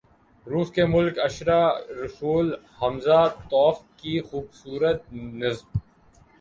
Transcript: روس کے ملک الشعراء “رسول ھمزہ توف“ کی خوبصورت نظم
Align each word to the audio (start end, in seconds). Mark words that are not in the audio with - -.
روس 0.45 0.69
کے 0.75 0.85
ملک 0.85 1.19
الشعراء 1.19 1.69
“رسول 1.99 2.47
ھمزہ 2.79 3.21
توف“ 3.49 3.77
کی 3.97 4.19
خوبصورت 4.21 5.01
نظم 5.13 5.67